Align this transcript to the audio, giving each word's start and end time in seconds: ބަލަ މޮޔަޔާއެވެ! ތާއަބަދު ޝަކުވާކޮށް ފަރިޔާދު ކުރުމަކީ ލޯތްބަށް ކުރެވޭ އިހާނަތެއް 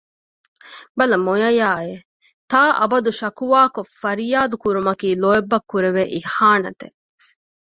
ބަލަ 0.97 1.17
މޮޔަޔާއެވެ! 1.25 2.05
ތާއަބަދު 2.51 3.11
ޝަކުވާކޮށް 3.19 3.91
ފަރިޔާދު 4.01 4.55
ކުރުމަކީ 4.63 5.07
ލޯތްބަށް 5.23 5.67
ކުރެވޭ 5.71 6.01
އިހާނަތެއް 6.15 6.97